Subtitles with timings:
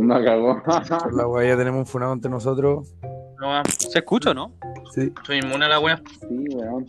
[0.00, 0.62] No cagó.
[1.02, 2.94] Por la weá ya tenemos un funado entre nosotros.
[3.40, 3.62] No.
[3.68, 4.52] ¿Se escucha o no?
[4.94, 5.12] Sí.
[5.24, 6.00] Soy inmune a la wea.
[6.20, 6.86] Sí, weón.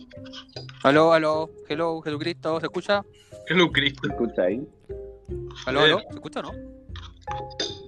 [0.82, 3.02] Aló, aló, hello, Jesucristo, ¿se escucha?
[3.46, 4.08] Que lo Cristo.
[4.08, 4.66] Escucha ahí.
[5.66, 5.84] Aló, Eh.
[5.84, 6.50] aló, ¿se escucha o no?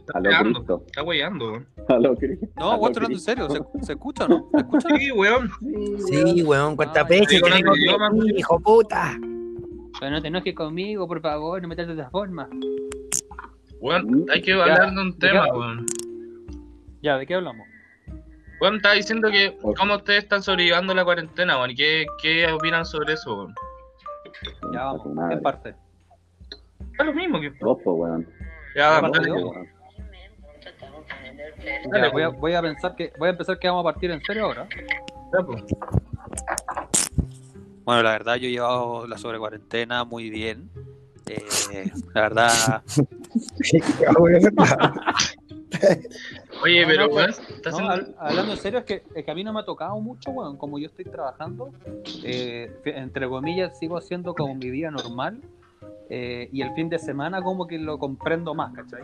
[0.07, 0.43] Está.
[0.43, 0.83] Cristo.
[0.87, 1.67] Está weyando, weón.
[1.89, 2.47] Aló, Cristo.
[2.57, 4.49] No, weón, estoy hablando en serio, ¿se, se escucha o no?
[4.53, 4.89] ¿Se escucha?
[4.99, 5.51] Sí, weón.
[6.07, 7.17] Sí, weón, cuánta Ah, Yo
[7.49, 9.19] me- aquí, hijo puta.
[10.01, 12.49] Pero no te enojes conmigo, por favor, no me trates de esa forma.
[13.85, 15.85] Weón, hay que hablar de un tema, weón.
[17.03, 17.69] Ya, ¿de qué hablamos?
[18.59, 21.73] Weón, estaba diciendo que cómo ustedes están sobrellevando la cuarentena, weón.
[21.73, 23.55] ¿Y qué, qué opinan sobre eso, weón?
[24.73, 25.75] Ya vamos, en parte.
[26.99, 27.51] Es lo mismo que.
[27.61, 28.27] Vos, po, weón.
[28.75, 29.71] Ya, Aparte dale.
[31.93, 34.23] Ya, voy, a, voy a pensar que voy a empezar que vamos a partir en
[34.23, 34.67] serio ahora.
[35.31, 35.57] Ya, po.
[37.85, 40.71] Bueno, la verdad yo he llevado la sobre cuarentena muy bien.
[41.27, 42.83] Eh, la verdad,
[46.63, 49.35] Oye, No, pero, no, weón, no, hab- hablando en serio, es que, es que a
[49.35, 50.57] mí no me ha tocado mucho, weón.
[50.57, 51.73] Como yo estoy trabajando,
[52.23, 55.41] eh, entre comillas, sigo haciendo como mi vida normal.
[56.11, 59.03] eh, y el fin de semana como que lo comprendo más, ¿cachai?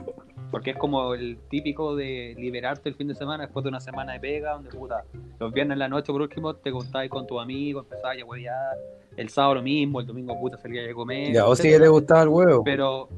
[0.50, 4.12] Porque es como el típico de liberarte el fin de semana después de una semana
[4.12, 5.04] de pega, donde puta,
[5.38, 8.76] los viernes en la noche por último te contáis con tu amigo, empezáis a huevear,
[9.16, 11.32] el sábado lo mismo, el domingo puta salíais a comer.
[11.32, 12.62] Ya, vos sí que te gustaba el huevo.
[12.64, 13.08] Pero,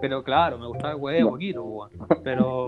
[0.00, 1.90] pero claro, me gustaba el huevo, poquito, weón.
[2.22, 2.66] Pero,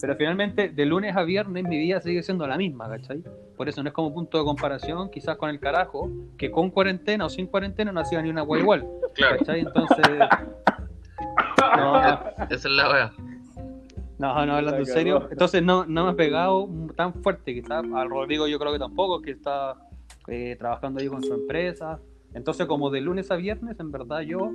[0.00, 3.22] pero finalmente, de lunes a viernes, mi vida sigue siendo la misma, ¿cachai?
[3.56, 7.26] Por eso no es como punto de comparación, quizás con el carajo, que con cuarentena
[7.26, 9.60] o sin cuarentena no hacía ni una hueá igual, Claro, ¿cachai?
[9.60, 10.06] Entonces,
[11.76, 12.00] no,
[12.50, 13.12] esa es la wea.
[14.18, 18.10] no, no, hablando en serio, entonces no, no me ha pegado tan fuerte, quizás al
[18.10, 19.76] Rodrigo yo creo que tampoco, que está
[20.28, 21.98] eh, trabajando ahí con su empresa.
[22.34, 24.50] Entonces, como de lunes a viernes, en verdad yo,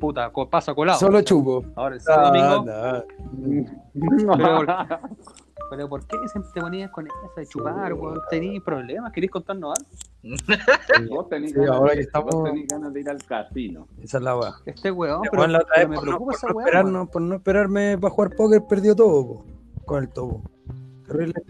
[0.00, 0.98] puta, co- pasa colado.
[0.98, 1.64] Solo chupo.
[1.76, 2.72] Ahora el sábado domingo.
[2.72, 3.04] Ah,
[3.94, 4.60] Pero,
[5.70, 8.20] pero ¿por qué siempre te ponías con esa de chupar, weón?
[8.30, 9.12] ¿Tenías problemas?
[9.12, 9.90] ¿Queréis contarnos algo?
[11.10, 13.86] Vos tenés Sí, ganas ahora de- que estamos- vos tenés ganas de ir al casino.
[14.02, 14.52] Esa es la weá.
[14.66, 16.54] Este weón, pero, weón, la otra pero vez, me por no, preocupa por esa no
[16.54, 16.66] weón.
[16.68, 19.44] esperarnos- por no esperarme para jugar póker, perdió todo, po,
[19.84, 20.42] con el tobo.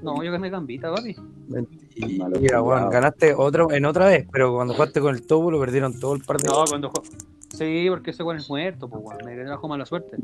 [0.03, 1.15] No, yo gané gambita, papi.
[1.49, 2.63] Mentira, weón.
[2.63, 2.91] jugado.
[2.91, 6.23] Ganaste otra, en otra vez, pero cuando jugaste con el tobo lo perdieron todo el
[6.23, 7.03] par de No, cuando jue-
[7.51, 9.19] Sí, porque ese weón es muerto, pues weón.
[9.25, 10.17] Me trajo mala suerte.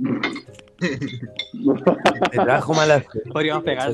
[2.31, 3.93] Te trajo mala Podríamos pegar,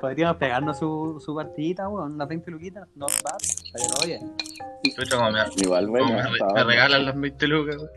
[0.00, 2.12] podríamos pegarnos su, su partidita, weón.
[2.14, 2.88] Unas 20 luquitas.
[2.94, 3.38] No bad.
[3.72, 4.20] Pero oye.
[4.94, 6.30] Chucha, como me, Igual, como bueno.
[6.30, 7.90] me, me regalan las 20 lucas, weón.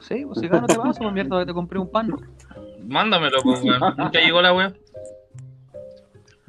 [0.00, 2.10] Sí, pues si gano te paso, pues mierda, que te compré un pan.
[2.86, 3.80] Mándamelo, pues, weón.
[3.96, 4.72] Nunca llegó la wea.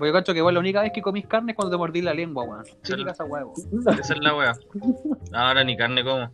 [0.02, 2.16] Porque cacho que igual la única vez que comís carne es cuando te mordí la
[2.16, 2.64] lengua, weón.
[3.08, 3.54] Esa huevo.
[4.00, 4.54] Esa es la wea.
[5.32, 6.28] Ahora ni carne como.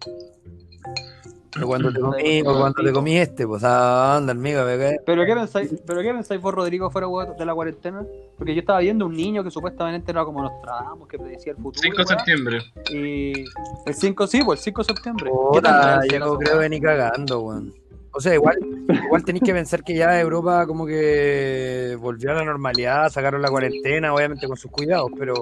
[1.51, 5.01] Pero cuando te comí, o cuando te comí este, pues anda, amigo, cae.
[5.05, 7.07] ¿Pero qué pensáis, ¿pero qué pensáis vos, Rodrigo, fuera
[7.37, 8.05] de la cuarentena?
[8.37, 11.81] Porque yo estaba viendo un niño que supuestamente era como Nostradamus, que predecía el futuro.
[11.83, 12.59] 5 de septiembre.
[12.89, 13.43] Y
[13.85, 15.29] el 5, sí, pues el 5 de septiembre.
[15.29, 16.63] ¿Qué Puta, yo no creo weá?
[16.63, 17.73] que ni cagando, weón.
[18.13, 18.57] O sea, igual,
[19.05, 23.49] igual tenéis que pensar que ya Europa como que volvió a la normalidad, sacaron la
[23.49, 25.33] cuarentena, obviamente con sus cuidados, pero,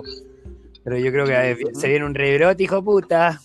[0.83, 3.39] pero yo creo que se viene un rebrote, hijo de puta.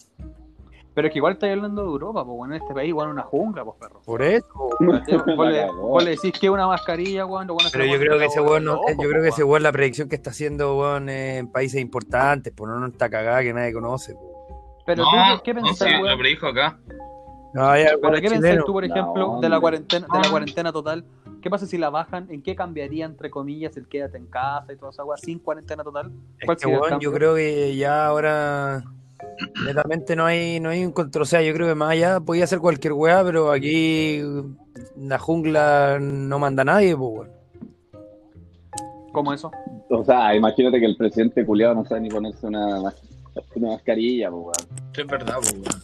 [0.93, 3.23] Pero es que igual estáis hablando de Europa, pues bueno, en este país igual una
[3.23, 4.03] jungla, pues perro.
[4.05, 4.47] Por eso.
[4.55, 4.81] Vos
[5.49, 8.41] le, vos le decís que es una mascarilla, weón, bueno Pero yo creo que ese
[8.41, 11.81] weón no- yo creo que ese weón la predicción que está haciendo weón en países
[11.81, 14.15] importantes, pues no, no está cagada que nadie conoce.
[14.15, 14.31] po.
[14.85, 16.79] Pero no, tú, ¿qué no, pensás, sí, lo predijo acá.
[17.53, 20.31] No, ya, ¿Pero weón, qué pensás tú, por ejemplo, No, de la cuarentena, de la
[20.31, 21.05] cuarentena total?
[21.43, 22.27] ¿Qué pasa si la bajan?
[22.31, 25.83] ¿En qué cambiaría, entre comillas, el quédate en casa y toda esa weá sin cuarentena
[25.83, 26.13] total?
[26.39, 27.11] Es ¿Cuál que, sería el weón, cambio?
[27.11, 28.85] yo creo que ya ahora
[29.65, 31.23] netamente no hay, no hay un control.
[31.23, 34.23] O sea, yo creo que más allá podía ser cualquier weá, pero aquí
[34.97, 37.29] la jungla no manda a nadie, pues.
[39.13, 39.51] ¿Cómo eso?
[39.89, 42.79] O sea, imagínate que el presidente culiado no sabe ni ponerse una,
[43.57, 44.80] una mascarilla, pues, weón.
[44.97, 45.37] Es verdad,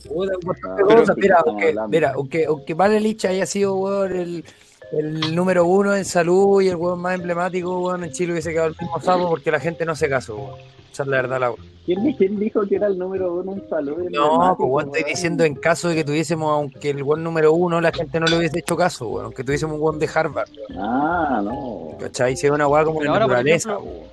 [0.09, 0.29] weón.
[0.65, 4.45] Ah, Mira, aunque, mira, aunque, aunque Vale Lich haya sido weón, el,
[4.93, 8.69] el número uno en salud y el weón más emblemático, weón, en Chile hubiese quedado
[8.69, 10.61] el mismo sapo porque la gente no se casó, weón.
[10.93, 11.77] Esa es la verdad, la weón.
[11.85, 13.97] ¿Quién, quién dijo que era el número uno en salud?
[14.11, 17.81] No, pues weón, estoy diciendo en caso de que tuviésemos, aunque el weón número uno,
[17.81, 19.27] la gente no le hubiese hecho caso, weón.
[19.27, 21.91] Aunque tuviésemos un weón de Harvard, Ah, no.
[22.01, 22.37] ¿cachai?
[22.37, 24.07] Si es una weá como Pero ahora, por naturaleza, ejemplo, weón.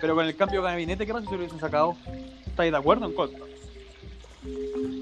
[0.00, 1.96] Pero con el cambio de gabinete, ¿qué pasa si lo hubiesen sacado?
[2.46, 3.44] ¿Estáis de acuerdo en contra?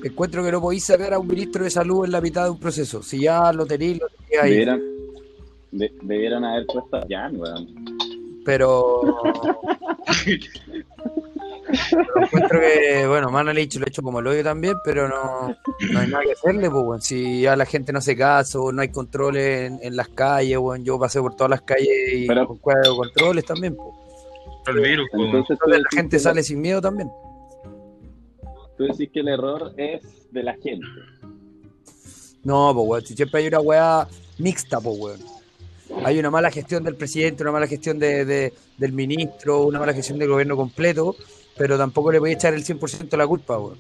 [0.03, 2.61] Encuentro que no podéis sacar a un ministro de salud en la mitad de un
[2.61, 3.03] proceso.
[3.03, 4.51] Si ya lo tenéis, lo tenéis ahí.
[4.51, 4.83] Debieran,
[5.73, 7.69] de- debieran haber puesto a Jan, weón.
[8.45, 9.01] Pero.
[11.67, 15.49] Pero encuentro que, bueno, Manuelich lo ha hecho como lo odio también, pero no,
[15.93, 17.01] no hay nada que hacerle, pues, weón.
[17.03, 20.85] Si ya la gente no hace caso, no hay controles en, en las calles, weón.
[20.85, 23.89] Yo pasé por todas las calles y Pero- con controles también, pues.
[24.67, 25.25] El virus, po.
[25.25, 27.11] Entonces La gente sale sin miedo también.
[28.77, 30.87] Tú decís que el error es de la gente.
[32.43, 33.07] No, pues, weón.
[33.07, 35.21] Si siempre hay una weá mixta, pues, weón.
[36.05, 39.93] Hay una mala gestión del presidente, una mala gestión de, de- del ministro, una mala
[39.95, 41.15] gestión del gobierno completo,
[41.57, 43.79] pero tampoco le voy a echar el 100% de la culpa, weón.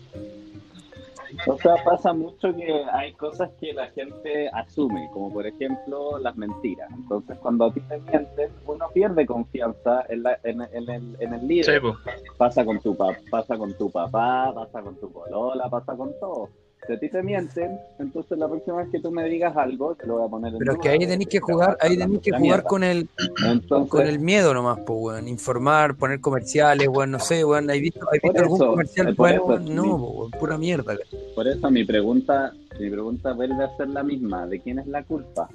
[1.47, 6.37] O sea, pasa mucho que hay cosas que la gente asume, como por ejemplo las
[6.37, 6.91] mentiras.
[6.95, 11.35] Entonces, cuando a ti te mienten, uno pierde confianza en, la- en- en el, en
[11.35, 11.75] el líder.
[11.75, 11.97] Sí, po.
[12.37, 16.49] Pasa con tu pa- pasa con tu papá, pasa con tu colola, pasa con todo.
[16.87, 20.07] Si a ti te mienten, entonces la próxima vez que tú me digas algo, te
[20.07, 22.31] lo voy a poner en Pero es que ahí tenéis que jugar, ahí tenéis que
[22.31, 22.63] jugar mierda.
[22.65, 23.09] con el,
[23.47, 25.27] Entonces, con el miedo nomás, pues, weón.
[25.29, 27.71] Informar, poner comerciales, weón, no sé, weón.
[27.71, 29.59] ¿Has visto, Por visto algún comercial eh, bueno?
[29.61, 30.95] No, po, weón, pura mierda.
[31.35, 35.03] Por eso mi pregunta, mi pregunta vuelve a ser la misma, ¿de quién es la
[35.03, 35.49] culpa?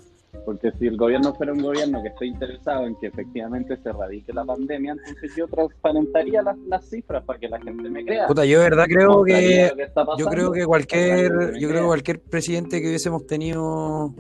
[0.46, 4.32] Porque si el gobierno fuera un gobierno que esté interesado en que efectivamente se erradique
[4.32, 8.28] la pandemia, entonces yo transparentaría las, las cifras para que la gente me crea.
[8.28, 9.72] Puta, yo de verdad creo que
[10.18, 14.14] yo creo que cualquier que yo creo que cualquier presidente que hubiésemos tenido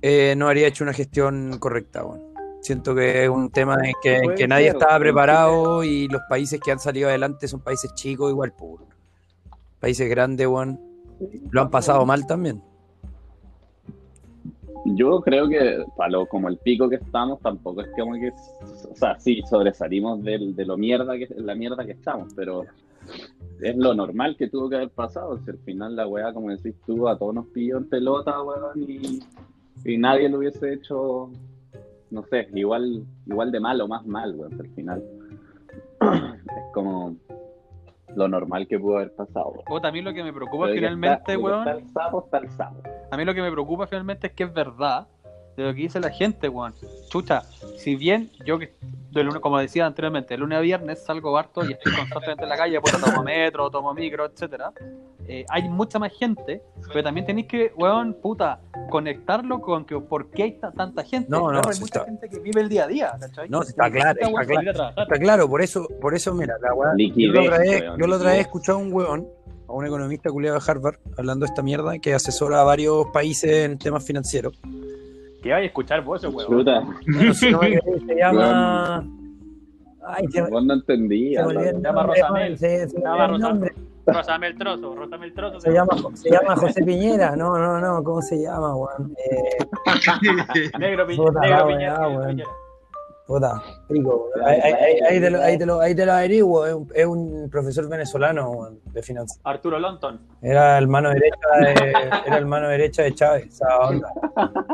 [0.00, 2.28] eh, no habría hecho una gestión correcta, weón.
[2.60, 6.22] Siento que es un tema en que, en que nadie ser, estaba preparado y los
[6.28, 8.87] países que han salido adelante son países chicos igual, pues, weón.
[9.80, 10.80] Países grandes, weón,
[11.50, 12.62] lo han pasado mal también.
[14.84, 18.94] Yo creo que para lo, como el pico que estamos, tampoco es como que, o
[18.94, 22.64] sea, sí, sobresalimos de lo mierda que la mierda que estamos, pero
[23.60, 25.38] es lo normal que tuvo que haber pasado.
[25.44, 28.82] Si al final la weá, como decís tú, a todos nos pilló en pelota, weón,
[28.82, 29.20] y,
[29.84, 31.30] y nadie lo hubiese hecho,
[32.10, 35.02] no sé, igual, igual de mal o más mal, weón, al final.
[36.48, 37.16] Es como
[38.16, 39.52] lo normal que pudo haber pasado.
[39.68, 39.86] weón.
[39.86, 42.50] A mí lo que me preocupa Pero finalmente, está- weón, Está el sapo, está el
[42.50, 42.82] sapo.
[43.10, 45.06] a mí lo que me preocupa finalmente es que es verdad
[45.56, 46.72] de lo que dice la gente, weón.
[47.10, 47.42] Chucha,
[47.76, 48.74] si bien yo que
[49.10, 52.48] de lunes, como decía anteriormente, de lunes a viernes salgo harto y estoy constantemente en
[52.48, 54.72] la calle, pues tomo metro, tomo micro, etcétera.
[55.28, 60.30] Eh, hay mucha más gente, pero también tenéis que, weón, puta, conectarlo con que por
[60.30, 61.28] qué hay ta- tanta gente.
[61.30, 62.04] No, no, Claro, hay mucha está.
[62.06, 63.48] gente que vive el día a día, ¿cachai?
[63.48, 64.88] No, está claro, está weón, claro.
[65.02, 67.98] Está claro, por eso, por eso, mira, la weá- yo Liquidez, la otra vez, weón,
[68.00, 68.46] yo la otra vez he liquidez.
[68.46, 69.28] escuchado a un weón,
[69.68, 73.50] a un economista culiado de Harvard, hablando de esta mierda, que asesora a varios países
[73.66, 74.58] en temas financieros.
[75.42, 76.46] Que vaya a escuchar vos, weón.
[76.48, 77.50] Chuta, No se
[78.16, 79.06] llama.
[80.10, 81.34] Ay, se, no entendí.
[81.34, 81.42] se
[81.82, 82.42] llama Rosamel.
[82.44, 83.72] weón, se- se llama olvidó el Rosa- nombre.
[84.12, 85.60] Rózame el trozo, rózame el trozo.
[85.60, 87.36] Se llama, se llama José Piñera.
[87.36, 89.14] No, no, no, ¿cómo se llama, weón?
[89.30, 89.58] Eh,
[90.78, 92.28] Negro, Pi- Puta negro la Piñera, negro weón.
[92.28, 92.50] Piñera.
[93.26, 94.48] puta, pico, weón.
[94.48, 96.66] Ahí, ahí- ahí- ahí te lo, ahí, te lo, ahí te lo averiguo.
[96.66, 99.38] Es un, es un profesor venezolano weón, de finanzas.
[99.44, 100.20] Arturo Lonton.
[100.42, 101.92] Era el mano derecha de,
[102.26, 104.10] era el mano derecha de Chávez, esa onda.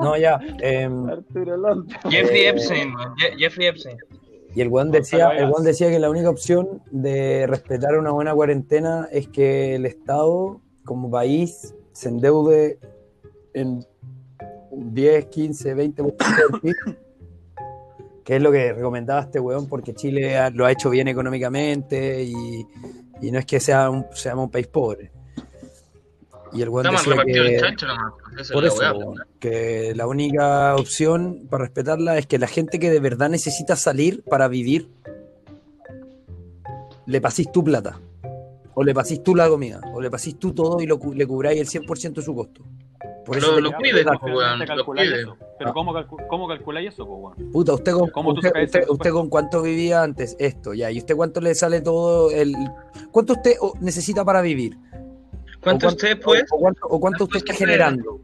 [0.00, 0.38] No, ya.
[0.60, 1.98] em, Arturo Lonta.
[2.08, 2.94] Jeffrey Eh, Epstein,
[3.38, 3.96] Jeffrey Epstein.
[4.54, 8.32] Y el weón decía, el weón decía que la única opción de respetar una buena
[8.34, 12.78] cuarentena es que el Estado, como país, se endeude
[13.52, 13.84] en
[14.70, 16.96] un 10, 15, 20% del PIB,
[18.24, 22.66] que es lo que recomendaba este weón, porque Chile lo ha hecho bien económicamente y,
[23.20, 25.13] y no es que sea un, seamos un país pobre.
[26.54, 27.86] Y el weón decía que, chancho
[28.52, 29.06] por es eso, la weá.
[29.06, 33.74] weón, que la única opción para respetarla es que la gente que de verdad necesita
[33.76, 34.88] salir para vivir,
[37.06, 38.00] le pasís tu plata,
[38.74, 41.60] o le pasís tú la comida, o le pasís tú todo y lo, le cubráis
[41.60, 42.62] el 100% de su costo.
[43.26, 45.20] Por eso Lo- cuide, pero pues, weón, finalmente lo cuide.
[45.22, 45.36] eso.
[45.58, 47.52] Pero ¿cómo, calcu- cómo calculáis eso, pues, weón?
[47.52, 51.16] Puta, usted con, ¿Cómo tú usted, usted- con cuánto vivía antes esto, ya, y usted
[51.16, 52.54] cuánto le sale todo el...
[53.10, 54.76] ¿Cuánto usted necesita para vivir?
[55.64, 56.44] ¿Cuánto ¿O usted pues?
[56.52, 58.20] O, cuánto, o cuánto usted ¿Cuánto está generando?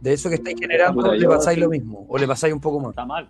[0.00, 1.60] De eso que estáis generando, le yo pasáis sí.
[1.60, 2.90] lo mismo, o le pasáis un poco más.
[2.90, 3.28] Está mal.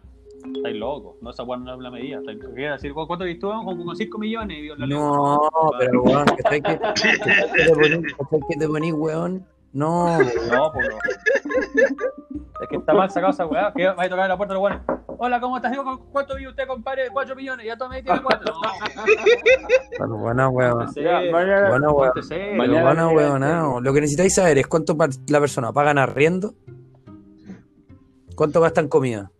[0.55, 1.17] Estáis locos.
[1.21, 2.19] No, esa no es la medida.
[2.19, 3.49] Estáis- Quiero decir, ¿cu- ¿cuánto viste tú?
[3.49, 4.73] Como con 5 millones.
[4.79, 5.40] No,
[5.79, 9.45] pero weón, que estáis que, que te ponís, ¿cachai que te ponís, weón.
[9.72, 10.98] No, No, pues no.
[12.60, 13.72] Es que está mal sacado esa weá.
[13.74, 14.82] Que va a tocar la puerta del weón.
[15.22, 15.70] Hola, ¿cómo estás?
[15.70, 17.08] Digo, ¿cu- ¿Cuánto vive usted, compadre?
[17.12, 17.66] 4 millones.
[17.66, 18.52] Ya tomé y tiene 4.
[19.98, 20.86] pero buena weón.
[20.86, 21.30] No.
[21.30, 21.92] Buena
[22.56, 23.80] Mañana buena el no.
[23.80, 24.96] Lo que necesitáis saber es cuánto
[25.28, 26.54] la persona pagan arriendo,
[28.34, 29.30] cuánto gasta en comida.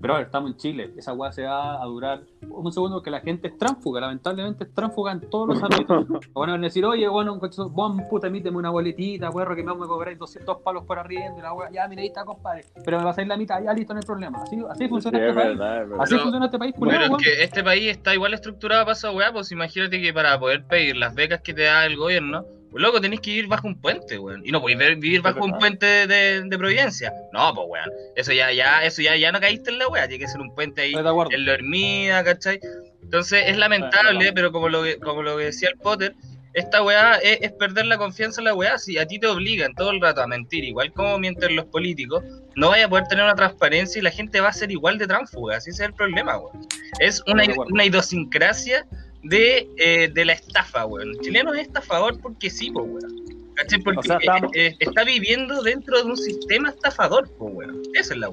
[0.00, 3.10] Pero a ver, estamos en Chile, esa weá se va a durar un segundo que
[3.10, 6.06] la gente es tránfuga, lamentablemente es tránfuga en todos los ámbitos.
[6.32, 10.18] Bueno, van a decir, oye, bueno, vos puta, emíteme una boletita, perro, que me cobráis
[10.18, 13.14] 200 palos por arriendo, la weá, ya, mira, ahí está, compadre, pero me va a
[13.14, 14.42] salir la mitad, ya listo, no hay problema.
[14.42, 15.58] Así, así funciona Sí, este es país.
[15.58, 16.02] verdad, es verdad.
[16.04, 17.20] Así funciona este país, Pero weón.
[17.20, 20.64] es que este país está igual estructurado para esa weá, pues imagínate que para poder
[20.64, 23.80] pedir las becas que te da el gobierno, pues loco, tenés que vivir bajo un
[23.80, 24.42] puente, weón.
[24.46, 27.12] Y no podés ver- vivir bajo un puente de, de Providencia.
[27.32, 27.90] No, pues weón.
[28.16, 30.54] Eso ya, ya, eso ya, ya no caíste en la weá, tiene que ser un
[30.54, 30.92] puente ahí
[31.34, 32.60] en la hormiga, ¿cachai?
[33.02, 36.14] Entonces es lamentable, pero como lo, que- como lo que decía el Potter,
[36.52, 38.76] esta weá es, es perder la confianza en la weá.
[38.78, 42.24] Si a ti te obligan todo el rato a mentir, igual como mienten los políticos,
[42.56, 45.06] no vaya a poder tener una transparencia y la gente va a ser igual de
[45.06, 45.56] tránsfuga.
[45.58, 46.66] Así es el problema, weón.
[46.98, 48.84] Es una, una idiosincrasia
[49.22, 51.10] de, eh, de la estafa, weón.
[51.10, 53.20] El chileno es estafador porque sí, pues, weón.
[53.54, 53.80] ¿Cachai?
[53.80, 57.82] Porque O sea, estamos- eh, eh, está viviendo dentro de un sistema estafador, pues, weón.
[57.94, 58.28] Esa es la.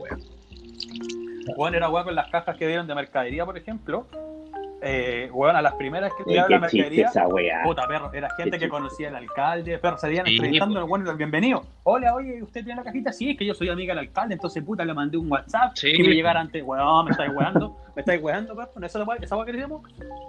[1.55, 4.07] Weón, era weón con las cajas que dieron de mercadería, por ejemplo.
[4.87, 7.07] Eh, weón, a las primeras que tiraron la mercadería.
[7.07, 7.61] esa weá.
[7.63, 8.69] Puta, perro, era gente Qué que chiste.
[8.69, 10.79] conocía al alcalde, perro, se iban Sí, entrevistando po.
[10.81, 11.63] al bueno, bienvenido.
[11.83, 13.11] Hola, oye, ¿usted tiene la cajita?
[13.11, 15.91] Sí, es que yo soy amiga del alcalde, entonces puta, le mandé un WhatsApp Sí.
[15.93, 19.35] y me llegara antes, weón, me estáis weando, me estáis weando, perro, esa weá- esa
[19.35, 19.81] weá que queremos,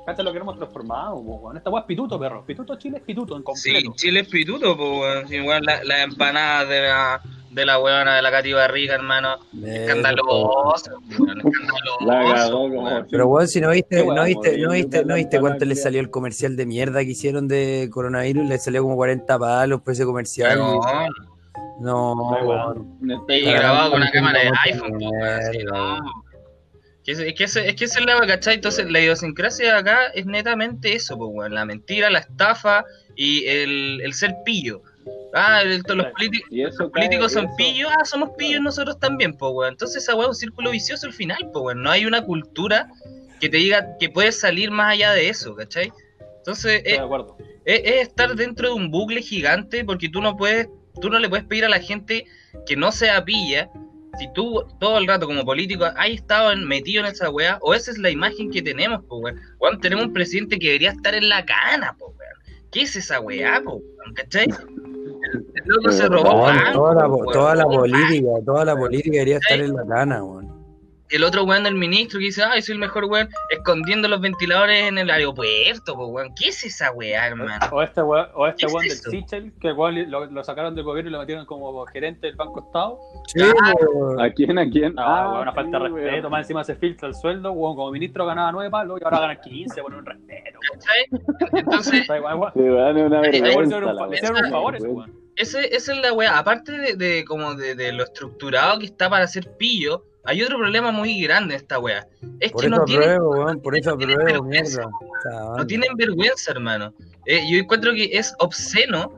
[0.06, 3.40] Cacha lo queremos transformado, weón, esta weá es pituto, perro, pituto Chile es pituto en
[3.54, 3.92] Sí, completo.
[3.96, 5.28] Chile es pituto, pues, weón.
[5.28, 7.20] Sí, weón, la, la empanada de la,
[7.58, 9.36] de la weona de la cativa rica, hermano.
[9.64, 12.60] Escandaloso, weón, escandaloso.
[12.64, 13.06] Weón.
[13.10, 16.08] Pero weón, si no viste, no viste, no viste, no viste cuánto le salió el
[16.10, 20.58] comercial de mierda que hicieron de coronavirus, le salió como 40 palos por ese comercial.
[20.58, 21.10] Weón.
[21.80, 22.98] No, weón.
[23.28, 25.10] Y grabado con una cámara de iPhone, pues,
[25.64, 26.04] weón,
[27.06, 28.56] es, que ese- es que esa es la ¿cachai?
[28.56, 31.54] Entonces, la idiosincrasia de acá es netamente eso, pues, weón.
[31.54, 32.84] La mentira, la estafa
[33.16, 34.82] y el, el ser pillo.
[35.34, 36.06] Ah, el- los,
[36.92, 39.72] políticos son eso- pillos, ah, somos pillos nosotros también, pues, weón.
[39.72, 41.82] Entonces, esa weón es un círculo vicioso al final, pues, weón.
[41.82, 42.88] No hay una cultura
[43.40, 45.92] que te diga que puedes salir más allá de eso, ¿cachai?
[46.38, 47.08] Entonces, Estoy
[47.64, 50.68] es, estar dentro de un bucle gigante porque tú no puedes,
[51.00, 52.24] tú no le puedes pedir a la gente
[52.66, 53.70] que no sea pilla.
[54.18, 57.74] Si tú todo el rato como político has estado en- metido en esa weá, o
[57.74, 59.40] esa es la imagen que tenemos, pues weón.
[59.60, 62.62] Weón, tenemos un presidente que debería estar en la cana, pues weón.
[62.72, 64.14] ¿Qué es esa weá, pues weón?
[64.14, 64.48] ¿Cachai?
[65.32, 67.32] El, el loco se robó Weón, bancos, toda la, weón.
[67.32, 69.84] toda la política, toda la política debería estar en la
[70.24, 70.37] weón.
[71.10, 74.84] El otro weón del ministro que dice, ay, soy el mejor weón, escondiendo los ventiladores
[74.84, 76.34] en el aeropuerto, pues weón.
[76.38, 77.52] ¿Qué es esa weá, hermano?
[77.70, 78.96] O este weón, o este ¿Qué es weón del?
[78.98, 82.60] Sichel, que weón lo, lo sacaron del gobierno y lo metieron como gerente del Banco
[82.66, 82.98] Estado.
[83.26, 84.20] Sí, weón.
[84.20, 84.58] ¿A quién?
[84.58, 84.94] ¿A quién?
[84.98, 86.30] Ah, weón, una falta de respeto, weón.
[86.30, 89.40] más encima se filtra el sueldo, weón, como ministro ganaba 9 palos y ahora gana
[89.40, 90.80] 15, bueno, un respeto, weón.
[90.80, 91.60] ¿Cachai?
[91.60, 92.52] Entonces, igual, weón.
[92.54, 93.76] Sí, weón, es una Le vergüenza.
[93.78, 95.12] un- le favor ese weón.
[95.36, 96.38] esa es la weá.
[96.38, 100.58] Aparte de, de como de, de lo estructurado que está para ser pillo, hay otro
[100.58, 102.06] problema muy grande en esta weá.
[102.38, 104.82] Es Por que eso no tienen, apruebo, weón, por eso no tienen apruebo, vergüenza,
[105.56, 106.92] no tienen vergüenza, hermano.
[107.24, 109.10] Eh, yo encuentro que es obsceno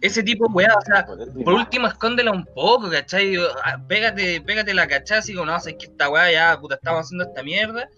[0.00, 0.74] ese tipo de weá.
[0.76, 1.06] O sea,
[1.44, 3.30] por último, escóndela un poco, ¿cachai?
[3.30, 6.74] Digo, ah, Pégate, pégate la cachada así como, no, sé que esta weá ya, puta,
[6.74, 7.88] estamos haciendo esta mierda.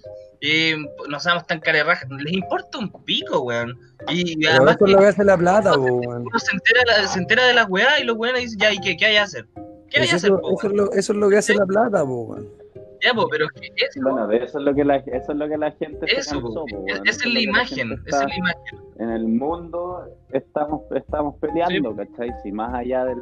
[0.42, 0.72] Y
[1.08, 2.10] no seamos tan carerrajas.
[2.10, 3.74] Les importa un pico, weón.
[4.08, 6.26] Y Pero además eso es que lo que hace la plata, weón.
[6.26, 8.98] uno se entera, se entera de las weas y los weones dicen, ya, ¿y qué,
[8.98, 9.46] qué hay que hacer?
[9.90, 11.66] ¿Qué hay que Eso, hacer, eso, po, es lo, eso es lo que hace la
[11.66, 12.46] plata, po, weón.
[13.02, 15.48] Ya, po, pero es que eso, Bueno, eso es lo que la, eso es lo
[15.48, 17.08] que la gente se eso, cansó, po, po, es- weón.
[17.08, 18.78] esa es la imagen, esa es está- la imagen.
[18.98, 22.30] En el mundo estamos, estamos peleando, ¿cachai?
[22.42, 23.18] Si más allá del,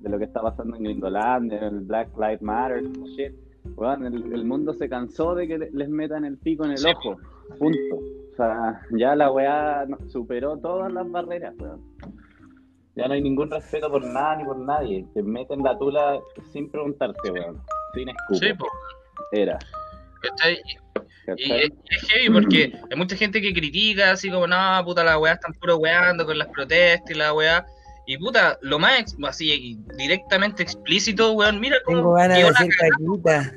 [0.00, 2.82] de lo que está pasando en Gringoland, en el Black Lives Matter,
[3.14, 3.32] shit,
[3.76, 6.78] weón, el, el mundo se cansó de que le- les metan el pico en el
[6.78, 7.16] Sí, ojo,
[7.58, 7.96] punto.
[8.32, 11.82] O sea, ya la weá superó todas las barreras, weón.
[12.96, 15.06] Ya no hay ningún respeto por nada ni por nadie.
[15.14, 16.18] Te meten la tula
[16.52, 17.62] sin preguntarte, weón.
[17.94, 18.38] Sin escupo.
[18.38, 18.66] Sí, po,
[19.32, 19.58] Era.
[20.22, 20.60] ¿cachai?
[21.36, 25.18] Y es, es heavy porque hay mucha gente que critica, así como, no, puta, las
[25.18, 27.64] weas están puro weando con las protestas y la wea.
[28.06, 32.68] Y puta, lo más así directamente explícito, weón, mira cómo Tengo ganas de la hacer
[32.76, 33.54] caquita.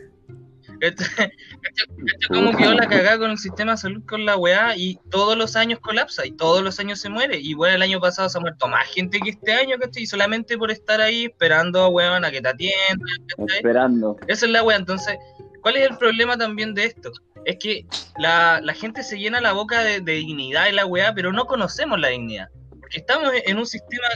[0.83, 1.31] ¿Cachai?
[1.61, 5.37] ¿Cachai cómo quedó la cagada con el sistema de salud con la weá y todos
[5.37, 7.37] los años colapsa y todos los años se muere?
[7.39, 10.03] Y bueno, el año pasado se ha muerto más gente que este año, ¿cachai?
[10.03, 13.07] Y solamente por estar ahí esperando, weón, a que te atiendan.
[13.47, 14.17] Esperando.
[14.27, 14.75] Esa es la weá.
[14.75, 15.17] Entonces,
[15.61, 17.11] ¿cuál es el problema también de esto?
[17.45, 17.85] Es que
[18.17, 21.45] la, la gente se llena la boca de, de dignidad y la weá, pero no
[21.45, 22.49] conocemos la dignidad.
[22.81, 24.07] Porque estamos en un sistema,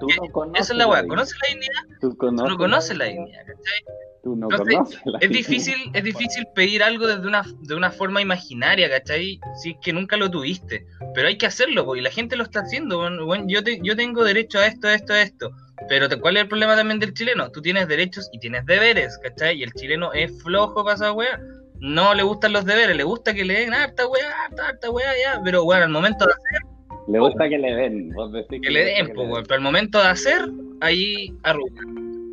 [0.00, 1.06] Tú no conoces esa es la weá.
[1.06, 1.82] ¿conoces la dignidad?
[2.00, 4.09] Tú no conoces la dignidad, ¿cachai?
[4.22, 7.90] Tú no Entonces, conoces la Es difícil, es difícil pedir algo desde una, de una
[7.90, 9.40] forma imaginaria, ¿cachai?
[9.62, 10.84] Si es que nunca lo tuviste.
[11.14, 12.98] Pero hay que hacerlo, porque la gente lo está haciendo.
[12.98, 15.50] Bueno, bueno, yo, te- yo tengo derecho a esto, a esto, a esto.
[15.88, 17.50] Pero ¿cuál es el problema también del chileno?
[17.50, 19.58] Tú tienes derechos y tienes deberes, ¿cachai?
[19.58, 21.40] Y el chileno es flojo para esa weá.
[21.78, 25.12] no le gustan los deberes, le gusta que le den harta weá, harta, harta weá,
[25.24, 26.60] ya, pero bueno, al momento de hacer,
[27.08, 28.10] Le gusta que le den.
[28.10, 30.42] Vos decís que le den, pues, pero al momento de hacer,
[30.82, 31.80] ahí arruga,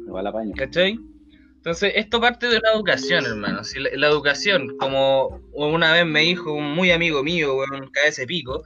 [0.06, 0.52] Igual apaño.
[0.58, 1.00] ¿cachai?
[1.68, 3.62] Entonces, esto parte de la educación, hermano.
[3.66, 8.24] Si la, la educación, como una vez me dijo un muy amigo mío, weón, cabeza
[8.26, 8.64] pico,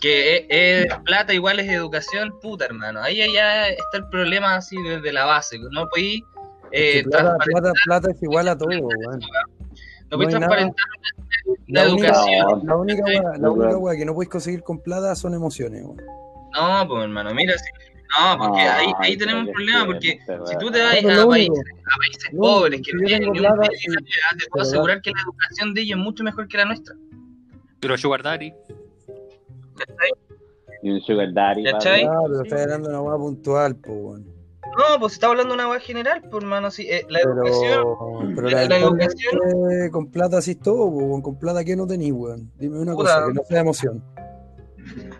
[0.00, 3.02] que es, es plata igual es educación, puta, hermano.
[3.02, 5.58] Ahí ya está el problema así desde la base.
[5.72, 6.22] No podéis
[6.70, 9.20] eh, plata, plata, plata es igual a todo, weón.
[10.08, 10.86] no podéis no transparentar
[11.66, 12.60] la, La única, educación.
[12.64, 16.00] la única weá- la única weá que no puedes conseguir con plata son emociones, weón.
[16.54, 20.58] No, pues hermano, mira, si- no, porque ahí, ahí tenemos un problema, porque qué si
[20.58, 23.44] tú te vas a países, a países Lo pobres que no tienen tengo ni un
[23.46, 26.56] plata peso, y- te puedo asegurar que la educación de ellos es mucho mejor que
[26.56, 26.94] la nuestra.
[27.80, 28.52] Pero Sugar Daddy.
[30.82, 31.64] Y un sugar daddy.
[31.64, 32.04] ¿Cachai?
[32.04, 34.24] Ah, pero estás hablando de una weá puntual, po, weón.
[34.78, 38.48] No, pues estaba hablando de una weá general, pues hermano, sí, eh, la educación, Pero,
[38.50, 41.22] la la educación- educación con plata así es todo, po, weón.
[41.22, 42.50] Con plata que no tenís, weón.
[42.58, 43.14] Dime una Puta.
[43.14, 44.04] cosa, que no sea emoción.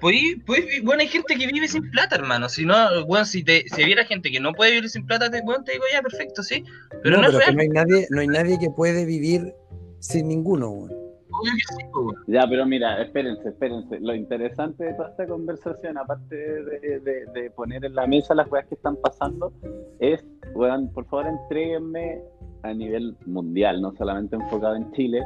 [0.00, 2.74] Pues, pues, bueno, hay gente que vive sin plata, hermano, si no,
[3.06, 5.72] bueno, si te, si viera gente que no puede vivir sin plata, te, bueno, te
[5.72, 6.64] digo ya, perfecto, sí,
[7.02, 9.54] pero no, no, es pero real, no hay nadie, no hay nadie que puede vivir
[10.00, 10.90] sin ninguno, weón.
[10.92, 12.14] obvio que sí, weón.
[12.26, 13.98] Ya, pero mira, espérense, espérense.
[14.00, 18.48] Lo interesante de toda esta conversación, aparte de, de- de poner en la mesa las
[18.48, 19.52] cosas que están pasando,
[20.00, 22.20] es, weón, por favor, entréguenme
[22.62, 25.22] a nivel mundial, no solamente enfocado en Chile,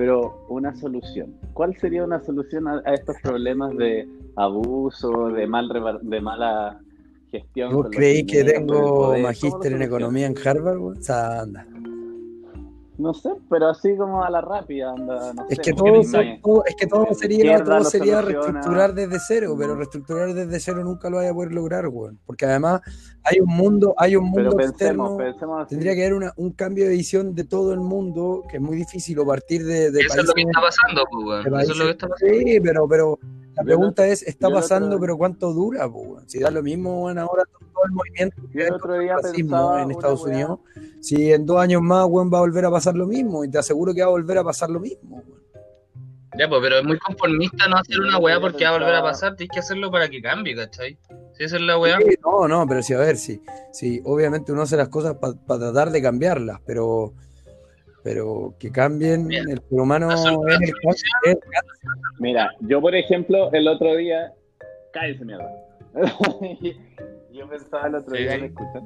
[0.00, 1.34] pero una solución.
[1.52, 5.68] ¿Cuál sería una solución a, a estos problemas de abuso, de mal
[6.00, 6.80] de mala
[7.30, 7.74] gestión?
[7.74, 10.78] ¿Vos creéis que tengo magíster en economía en Harvard?
[10.80, 11.66] O sea, anda.
[13.00, 16.76] No sé, pero así como a la rápida, anda, no Es sé, que todo, es
[16.76, 21.16] que todo la sería, todo sería reestructurar desde cero, pero reestructurar desde cero nunca lo
[21.16, 22.18] vaya a poder lograr, weón.
[22.26, 22.82] Porque además
[23.24, 25.16] hay un mundo, hay un mundo pensemos, externo.
[25.16, 25.68] pensemos.
[25.68, 28.76] Tendría que haber una- un cambio de visión de todo el mundo, que es muy
[28.76, 31.60] difícil, o partir de, de Eso es lo que está pasando, pues, weón.
[31.60, 32.34] Eso es lo que está pasando.
[32.34, 33.18] Sí, pero, pero
[33.60, 35.88] la pregunta es, ¿está pasando, pero cuánto dura?
[35.88, 36.20] po?
[36.26, 39.90] Si da lo mismo, weón, ahora todo el movimiento el otro día racismo pensaba en
[39.90, 40.58] Estados weá- Unidos,
[41.00, 43.58] si en dos años más, weón, va a volver a pasar lo mismo, y te
[43.58, 45.40] aseguro que va a volver a pasar lo mismo, weón.
[46.38, 49.02] Ya, pues, pero es muy conformista no hacer una weá porque va a volver a
[49.02, 50.96] pasar, tienes que hacerlo para que cambie, ¿cachai?
[51.36, 51.98] Si esa es la weá.
[51.98, 55.34] Sí, no, no, pero sí, a ver, sí, sí, obviamente uno hace las cosas para
[55.58, 57.12] tratar de cambiarlas, pero,
[58.02, 59.48] pero que cambien, Bien.
[59.50, 61.38] el ser humano solución- el, es-
[62.18, 64.32] Mira, yo por ejemplo, el otro día.
[64.92, 65.50] Cállese, mierda.
[67.32, 68.40] yo pensaba el otro Sí, día, sí.
[68.40, 68.84] ¿me escuchan?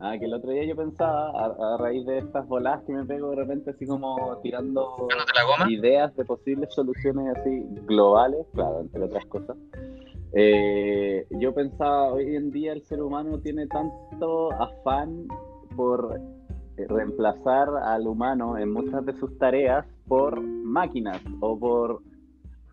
[0.00, 3.04] Ah, que el otro día yo pensaba, a, a raíz de estas bolas que me
[3.06, 5.72] pego de repente, así como tirando Dándote la goma.
[5.72, 9.56] ideas de posibles soluciones así globales, claro, entre otras cosas.
[10.34, 15.26] Eh, yo pensaba, hoy en día el ser humano tiene tanto afán
[15.74, 16.20] por
[16.76, 22.02] reemplazar al humano en muchas de sus tareas por máquinas o por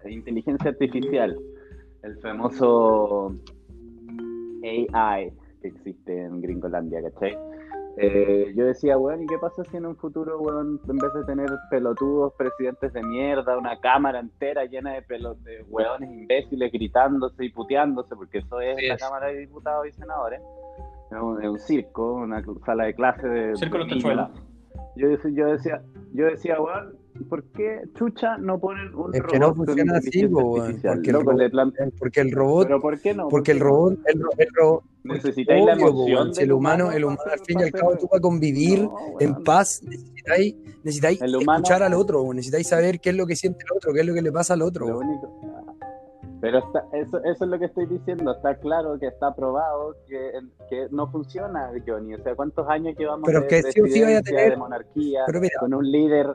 [0.09, 1.37] inteligencia artificial,
[2.03, 3.35] el famoso
[4.63, 7.37] AI que existe en Gringolandia, ¿cachai?
[7.97, 11.25] Eh, yo decía, weón, ¿y qué pasa si en un futuro, weón, en vez de
[11.25, 17.45] tener pelotudos presidentes de mierda, una cámara entera llena de pelos de weones imbéciles gritándose
[17.45, 19.01] y puteándose, porque eso es Sí la es.
[19.01, 20.41] Cámara de Diputados y Senadores,
[21.41, 23.56] es un, circo, una sala de clase de...
[23.58, 24.30] Circo de niños.
[24.95, 25.82] Yo, yo decía,
[26.13, 26.95] yo decía, weón,
[27.30, 31.15] ¿por qué chucha no ponen un Es que no robot funciona así, weón, porque el
[31.15, 33.28] robot- plan- porque el robot, ¿Pero por qué no?
[33.30, 33.78] porque el ¿Por qué no?
[33.78, 37.60] robot, el, ro- el robot, Necesitáis la emoción si el humano, el humano al fin
[37.60, 39.15] y al cabo tú para convivir No, weón.
[39.21, 43.60] en paz necesitáis, necesitáis humano- escuchar al otro, necesitáis saber qué es lo que siente
[43.69, 44.88] el otro, qué es lo que le pasa al otro.
[44.88, 45.39] Lo único.
[46.41, 48.32] Pero está, eso, eso es lo que estoy diciendo.
[48.32, 50.32] Está claro que está probado que,
[50.69, 52.15] que no funciona, Johnny.
[52.15, 55.21] O sea, ¿cuántos años llevamos Pero de que sí sí vaya a tener- de monarquía,
[55.27, 56.27] pero mira, con un líder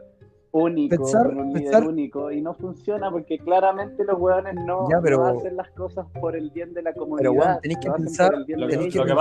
[0.52, 4.88] único, pensar- con un pensar- líder único, y no funciona porque claramente los hueones no,
[4.88, 7.18] Ya, pero- no hacen las cosas por el bien de la comunidad.
[7.18, 9.14] Pero, weón, tenéis que pensar- por el bien Lo de que, pensar la-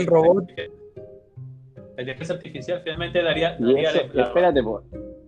[0.00, 4.82] el robot- la inteligencia artificial finalmente daría, daría eso, la, espérate, po.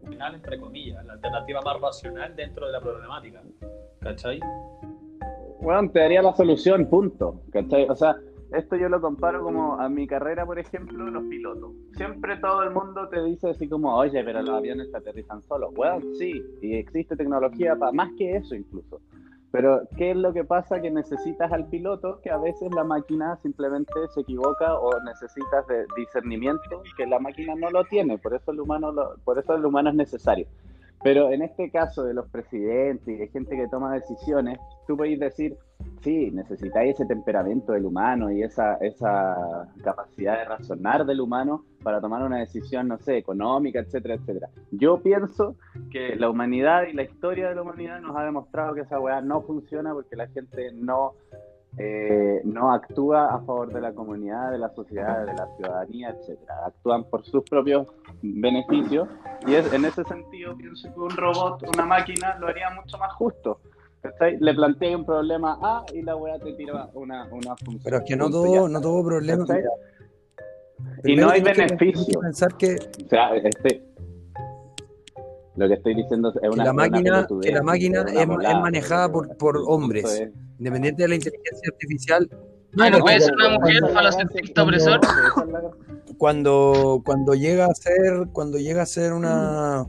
[0.09, 3.43] final, entre comillas, la alternativa más racional dentro de la problemática.
[4.03, 4.41] ¿Cachai?
[5.61, 7.41] Bueno, te daría la solución, punto.
[7.53, 7.87] ¿Cachai?
[7.89, 8.17] O sea,
[8.53, 11.71] esto yo lo comparo como a mi carrera, por ejemplo, los pilotos.
[11.97, 15.73] Siempre todo el mundo te dice así como, oye, pero los aviones se aterrizan solos.
[15.75, 19.01] Bueno, sí, y existe tecnología para más que eso incluso.
[19.53, 20.81] Pero, ¿qué es lo que pasa?
[20.81, 25.85] Que necesitas al piloto, que a veces la máquina simplemente se equivoca o necesitas de
[25.95, 28.17] discernimiento que la máquina no lo tiene.
[28.17, 30.47] Por eso el humano, lo- por eso el humano es necesario.
[31.03, 35.19] Pero en este caso de los presidentes y de gente que toma decisiones, tú podéis
[35.19, 35.57] decir,
[36.01, 42.01] sí, necesitáis ese temperamento del humano y esa, esa capacidad de razonar del humano para
[42.01, 44.49] tomar una decisión, no sé, económica, etcétera, etcétera.
[44.71, 45.57] Yo pienso
[45.91, 49.21] que la humanidad y la historia de la humanidad nos ha demostrado que esa weá
[49.21, 51.15] no funciona porque la gente no
[51.79, 56.67] eh, no actúa a favor de la comunidad, de la sociedad, de la ciudadanía, etcétera.
[56.67, 57.87] Actúan por sus propios
[58.21, 59.09] beneficios
[59.47, 63.13] y es, en ese sentido pienso que un robot, una máquina, lo haría mucho más
[63.15, 63.61] justo.
[64.03, 64.37] ¿cachai?
[64.39, 67.81] Le planteé un problema A y la weá te tira una, una función.
[67.85, 69.47] Pero es que no todo, no todo problema.
[71.05, 72.21] Y no hay beneficio.
[72.21, 73.83] pensar que, O sea, este,
[75.57, 79.11] lo que estoy diciendo es que una la máquina, que la máquina es, es manejada
[79.13, 82.29] por, por hombres, es- independiente de la inteligencia artificial.
[82.75, 85.01] ¿no porque puede ser una cuando- mujer Cuando- falocentrista opresor?
[86.19, 89.87] Cuando, cuando llega a ser, cuando llega a ser una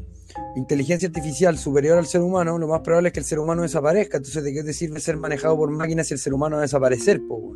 [0.56, 4.18] inteligencia artificial superior al ser humano, lo más probable es que el ser humano desaparezca.
[4.18, 6.64] Entonces, ¿de qué te sirve ser manejado por máquinas si el ser humano va a
[6.64, 7.22] desaparecer?
[7.28, 7.54] po?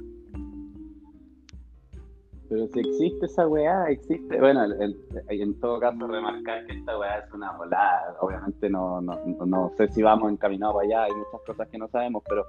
[2.50, 4.40] Pero si existe esa weá, existe.
[4.40, 8.16] Bueno, el- el- en todo caso, remarcar que esta weá es una volada.
[8.22, 11.78] Obviamente, no, no, no- no sé si vamos encaminados para allá, hay muchas cosas que
[11.78, 12.46] no sabemos, pero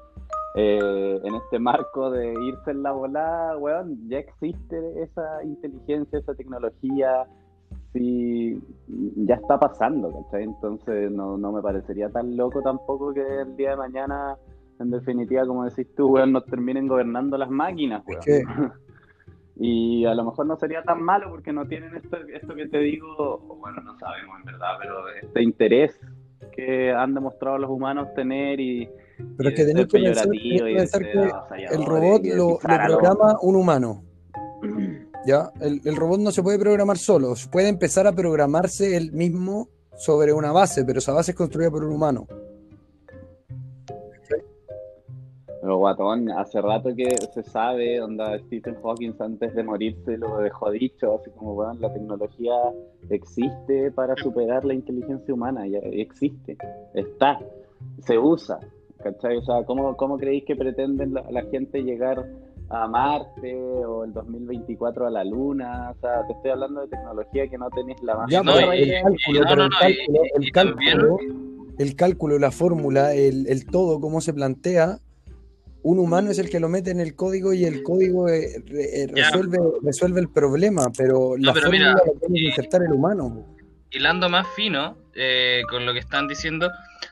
[0.55, 6.35] eh, en este marco de irse en la volada, weón, ya existe esa inteligencia, esa
[6.35, 7.27] tecnología.
[7.93, 8.61] Sí,
[9.17, 10.45] ya está pasando, ¿cachai?
[10.45, 14.37] Entonces, no, no me parecería tan loco tampoco que el día de mañana,
[14.79, 18.21] en definitiva, como decís tú, weón, nos terminen gobernando las máquinas, weón.
[18.25, 18.43] que-
[19.61, 22.79] Y a lo mejor no sería tan malo porque no tienen esto, esto que te
[22.79, 25.99] digo, bueno, no sabemos en verdad, pero este interés
[26.55, 28.89] que han demostrado los humanos tener y,
[29.37, 34.05] Pero y es que ser que pensar, que que el robot lo, programa un humano.
[35.27, 35.51] ¿Ya?
[35.61, 40.33] El, el robot no se puede programar solo, puede empezar a programarse él mismo sobre
[40.33, 42.29] una base, pero esa base es construida por un humano.
[45.69, 50.71] Pero guatón, hace rato que se sabe, onda Stephen Hawking antes de morirse lo dejó
[50.71, 52.55] dicho, así como, bueno, la tecnología
[53.11, 56.57] existe para superar la inteligencia humana, ya existe,
[56.95, 57.39] está,
[58.03, 58.61] se usa,
[59.03, 59.37] ¿cachai?
[59.37, 62.25] O sea, ¿cómo, cómo creéis que pretenden la, la gente llegar
[62.71, 63.55] a Marte
[63.85, 65.93] o el 2024 a la Luna?
[65.95, 68.73] O sea, te estoy hablando de tecnología que no tenéis la más Ya, no, pero
[68.73, 71.19] y- el y- cálculo, no, pero no, el no, cálculo, y- el y también- cálculo,
[71.79, 75.01] el cálculo, la fórmula, el, el todo, cómo se plantea,
[75.83, 79.03] un humano es el que lo mete en el código y el código eh, re-
[79.03, 82.93] eh, resuelve, resuelve el problema, pero la pero fórmula mira, la tiene que insertar el
[82.93, 83.47] humano.
[83.91, 86.71] hilando más fino eh, con lo que están diciendo,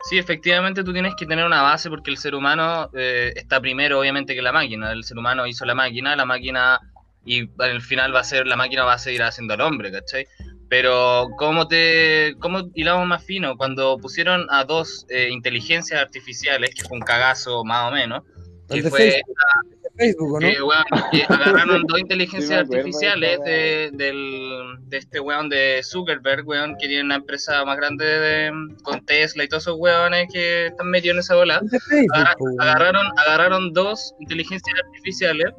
[0.09, 4.01] sí, efectivamente tú tienes que tener una base porque el ser humano eh, está primero,
[4.01, 4.93] obviamente, que la máquina.
[4.93, 6.79] El ser humano hizo la máquina, la máquina,
[7.25, 10.27] y al final va a ser, la máquina va a seguir haciendo al hombre, ¿cachai?
[10.69, 13.57] Pero, ¿cómo te cómo hilamos más fino?
[13.57, 18.23] Cuando pusieron a dos eh, inteligencias artificiales, que fue un cagazo más o menos,
[18.69, 20.47] que de fue Facebook, el de Facebook, ¿o ¿no?
[20.49, 26.77] que, weón, que agarraron dos inteligencias artificiales de, del, de este weón de Zuckerberg, weón,
[26.79, 28.53] que tiene una empresa más grande de,
[28.83, 31.61] con Tesla y todos esos weones que están metidos en esa bola.
[31.91, 32.61] Weón.
[32.61, 35.53] agarraron, agarraron dos inteligencias artificiales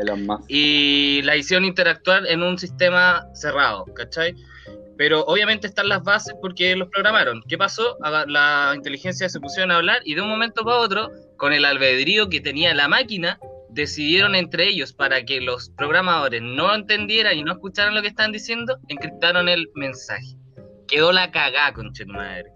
[0.00, 0.44] Elon Musk.
[0.48, 4.34] y la hicieron interactuar en un sistema cerrado, ¿cachai?
[5.02, 7.42] Pero obviamente están las bases porque los programaron.
[7.48, 7.98] ¿Qué pasó?
[8.28, 12.28] La inteligencia se pusieron a hablar y de un momento para otro, con el albedrío
[12.28, 17.50] que tenía la máquina, decidieron entre ellos para que los programadores no entendieran y no
[17.50, 20.36] escucharan lo que estaban diciendo, encriptaron el mensaje.
[20.86, 21.74] Quedó la cagá,
[22.06, 22.52] madre.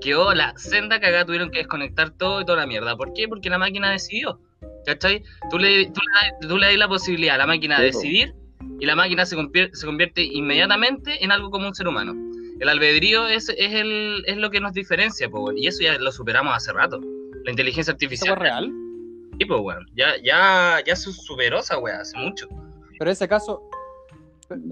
[0.00, 2.96] Quedó la senda cagá, tuvieron que desconectar todo y toda la mierda.
[2.96, 3.28] ¿Por qué?
[3.28, 4.40] Porque la máquina decidió.
[4.84, 5.22] ¿Cachai?
[5.48, 8.34] Tú le, tú le, tú le das la posibilidad a la máquina de decidir
[8.80, 12.14] y la máquina se convierte, se convierte inmediatamente en algo como un ser humano.
[12.60, 16.12] El albedrío es, es, el, es lo que nos diferencia, po, y eso ya lo
[16.12, 17.00] superamos hace rato.
[17.44, 18.34] La inteligencia ¿Eso artificial.
[18.36, 18.72] fue real?
[19.38, 19.86] Sí, po, weón.
[19.96, 22.46] Ya, ya, ya se superó esa weá hace mucho.
[22.98, 23.60] Pero ese caso,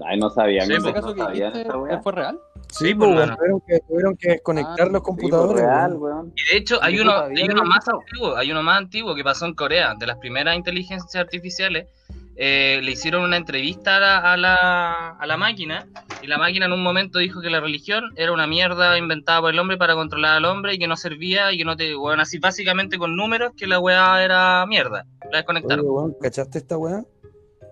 [0.07, 2.01] Ay, no sabían, Sí, ese caso no que weá.
[2.01, 2.39] ¿fue real?
[2.69, 3.35] Sí, pues, weón, hermano.
[3.37, 5.53] tuvieron que, tuvieron que desconectar Ah, los computadores.
[5.61, 6.33] pues, real, weón.
[6.35, 9.45] Y de hecho, hay uno, hay uno más antiguo, hay uno más antiguo que pasó
[9.45, 11.87] en Corea, de las primeras inteligencias artificiales.
[12.35, 15.87] Eh, le hicieron una entrevista a la, a, la, a la máquina
[16.21, 19.51] y la máquina en un momento dijo que la religión era una mierda inventada por
[19.51, 21.93] el hombre para controlar al hombre y que no servía y que no te...
[21.93, 25.05] Bueno, así básicamente con números que la weá era mierda.
[25.21, 26.15] La Oye, desconectaron.
[26.21, 27.03] ¿cachaste esta weá?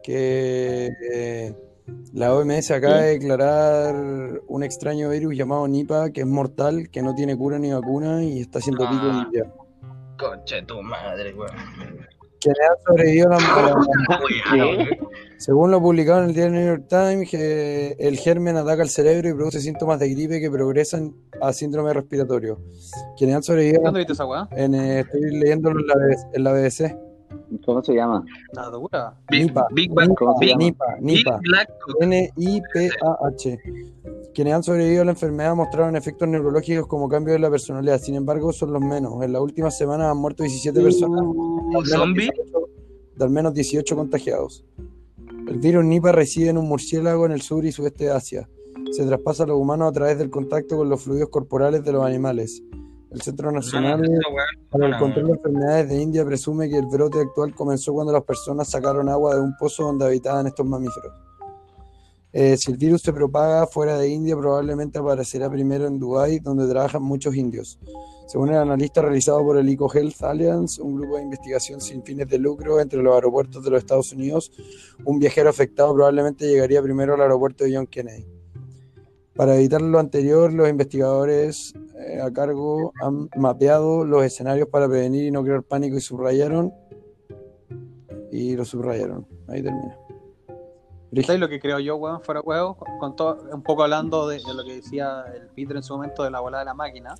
[0.04, 1.54] Que eh,
[2.14, 3.96] la OMS acaba de declarar
[4.48, 8.42] un extraño virus llamado Nipah que es mortal, que no tiene cura ni vacuna y
[8.42, 9.10] está haciendo pico Ah.
[9.10, 9.54] en invierno.
[10.18, 11.52] Concha de tu madre, weón.
[12.42, 13.76] Quienes han sobrevivido a la,
[14.58, 14.88] la-.
[15.38, 19.30] Según lo publicado en el diario New York Times, que el germen ataca el cerebro
[19.30, 22.60] y produce síntomas de gripe que progresan a síndrome respiratorio.
[23.18, 24.48] Quienes han sobrevivido ¿Dónde viste esa weá?
[24.52, 26.96] en, eh, estoy leyéndolo en la, BBC en la BBC.
[27.66, 28.24] ¿Cómo se llama?
[28.54, 29.14] Nada dura.
[29.30, 29.68] Big, Nipa.
[29.72, 30.06] Nipa,
[30.40, 31.40] Big Nipa.
[32.02, 33.60] N-I-P-A-H.
[34.34, 38.16] Quienes han sobrevivido a la enfermedad mostraron efectos neurológicos como cambio de la personalidad, sin
[38.16, 39.22] embargo son los menos.
[39.24, 42.30] En las últimas semanas han muerto 17 personas Uh, de al menos zombie.
[42.34, 42.72] 18
[43.16, 44.66] de al menos 18 contagiados.
[45.48, 48.50] El virus Nipah reside en un murciélago en el sur y sudeste de Asia.
[48.92, 52.06] Se traspasa a los humanos a través del contacto con los fluidos corporales de los
[52.06, 52.64] animales.
[53.12, 54.02] El Centro Nacional
[54.70, 58.24] para el control de enfermedades de India presume que el brote actual comenzó cuando las
[58.24, 61.12] personas sacaron agua de un pozo donde habitaban estos mamíferos.
[62.34, 66.68] Eh, si el virus se propaga fuera de India, probablemente aparecerá primero en Dubái, donde
[66.68, 67.78] trabajan muchos indios.
[68.28, 72.38] Según el analista realizado por el EcoHealth Alliance, un grupo de investigación sin fines de
[72.38, 74.52] lucro entre los aeropuertos de los Estados Unidos,
[75.04, 78.26] un viajero afectado probablemente llegaría primero al aeropuerto de John Kennedy.
[79.36, 85.26] Para evitar lo anterior, los investigadores eh, a cargo han mapeado los escenarios para prevenir
[85.26, 86.74] y no crear pánico y subrayaron.
[88.32, 89.28] Y lo subrayaron.
[89.48, 90.01] Ahí termina.
[91.24, 92.76] ¿Sabes lo que creo yo, weón, fuera huevo?
[93.00, 96.24] Con, todo, un poco hablando de, de lo que decía el Peter en su momento
[96.24, 97.16] de la bola de la máquina.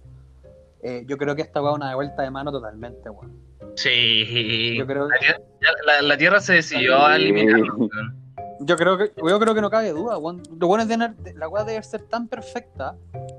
[0.82, 3.32] eh, yo creo que esta weá es una de vuelta de mano totalmente, weón.
[3.76, 4.76] Sí.
[4.78, 5.40] Yo creo, La, tierra-
[5.86, 7.76] la- la Tierra se decidió a eliminarlo.
[7.76, 8.16] weón.
[8.62, 10.42] yo creo que yo creo que no cabe duda, weón.
[10.60, 12.96] Lo bueno es tener, la weá debe ser tan perfecta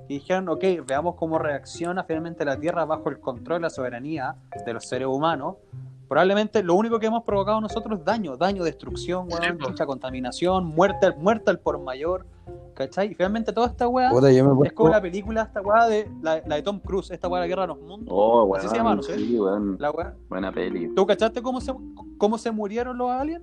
[0.07, 4.35] que dijeron, ok, veamos cómo reacciona finalmente la Tierra bajo el control y la soberanía
[4.67, 5.57] de los seres humanos.
[6.13, 11.11] Probablemente lo único que hemos provocado nosotros es daño, daño, destrucción, weón, mucha contaminación, muerte,
[11.17, 12.27] muerte al por mayor,
[12.75, 13.13] ¿cachai?
[13.13, 16.43] Y finalmente toda esta weá Puta, Es puesto- como la película, esta weá de la,
[16.47, 18.09] la de Tom Cruise, esta weá de la guerra de los mundos.
[18.11, 18.59] Oh, weón.
[18.59, 19.17] Así se llama, no sé.
[19.17, 19.77] Sí, weón.
[19.81, 20.15] La weá.
[20.29, 20.95] Buena peli.
[20.95, 21.73] ¿Tú cachaste cómo se,
[22.19, 23.43] cómo se murieron los aliens?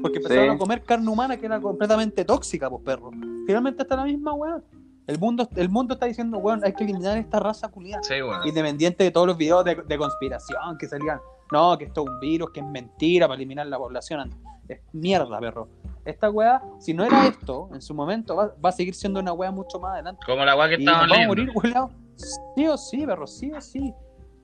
[0.00, 0.54] Porque empezaron Sí.
[0.54, 3.10] a comer carne humana que era completamente tóxica, pues perro.
[3.46, 4.62] Finalmente está la misma weá.
[5.06, 8.02] El mundo, el mundo está diciendo, weón, hay que eliminar esta raza culiada.
[8.02, 8.46] Sí, weón.
[8.46, 11.18] Independiente de todos los videos de, de conspiración que salían.
[11.52, 14.30] No, que esto es un virus, que es mentira para eliminar la población.
[14.68, 15.68] Es mierda, perro.
[16.04, 19.32] Esta weá, si no era esto, en su momento, va, va a seguir siendo una
[19.32, 20.20] weá mucho más adelante.
[20.24, 22.08] Como la weá que Y vamos a morir, weón.
[22.16, 23.94] Sí o sí, perro, sí o sí.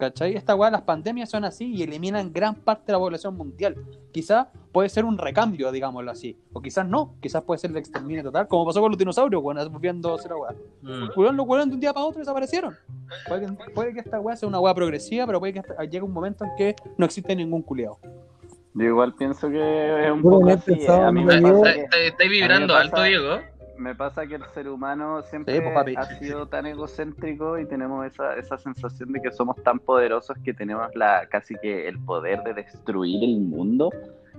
[0.04, 0.36] ¿Cachai?
[0.36, 3.74] Esta weá, las pandemias son así y eliminan gran parte de la población mundial.
[4.12, 6.36] Quizás puede ser un recambio, digámoslo así.
[6.52, 9.72] O quizás no, quizás puede ser el exterminio total, como pasó con los dinosaurios, weón,
[9.72, 10.52] volviendo a ser weá.
[10.82, 11.10] Mm.
[11.36, 12.74] Los weones de un día para otro desaparecieron.
[13.26, 16.02] Puede que, puede que esta weá sea una weá progresiva, pero puede que hasta- llegue
[16.02, 17.98] un momento en que no existe ningún culiado.
[18.76, 20.72] Yo igual pienso que es un Bueno, poco así.
[20.72, 20.86] eh.
[20.90, 23.36] A mí me la Está- está- vibrando pasa- alto, Diego.
[23.78, 28.06] Me pasa que el ser humano siempre Sí, pues, ha sido tan egocéntrico y tenemos
[28.06, 32.42] esa, esa sensación de que somos tan poderosos que tenemos la casi que el poder
[32.42, 33.90] de destruir el mundo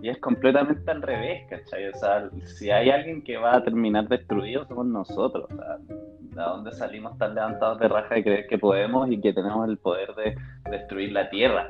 [0.02, 1.88] y es completamente al revés, ¿cachai?
[1.88, 5.45] O sea, si hay alguien que va a terminar destruido somos nosotros.
[5.52, 9.34] O sea, ¿de dónde salimos tan levantados de raja de creer que podemos y que
[9.34, 10.36] tenemos el poder de
[10.69, 11.69] destruir la tierra?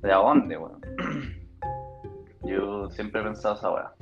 [0.00, 0.80] ¿De dónde, weón?
[2.44, 3.92] Yo siempre he pensado esa weá.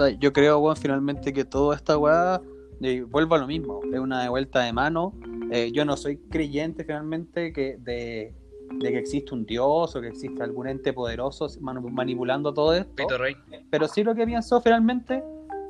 [0.00, 2.40] Sea, yo creo, weón, finalmente que toda esta weá
[2.80, 3.80] eh, vuelve a lo mismo.
[3.92, 5.12] Es una vuelta de mano.
[5.50, 8.34] Eh, yo no soy creyente finalmente que de,
[8.72, 12.94] de que existe un dios o que existe algún ente poderoso manipulando todo esto.
[12.94, 13.36] Pito Rey.
[13.70, 15.22] Pero sí lo que pienso finalmente